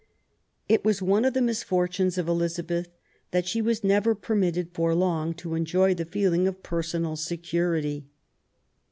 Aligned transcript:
It 0.67 0.83
was 0.83 0.99
one 1.03 1.25
of 1.25 1.35
the 1.35 1.43
misfortunes 1.43 2.17
of 2.17 2.27
Elizabeth 2.27 2.87
that 3.29 3.47
she 3.47 3.61
was 3.61 3.83
never 3.83 4.15
permitted 4.15 4.71
for 4.73 4.95
long 4.95 5.35
to 5.35 5.53
enjoy 5.53 5.93
the 5.93 6.05
feeling 6.05 6.47
of 6.47 6.63
personal 6.63 7.15
security. 7.15 8.07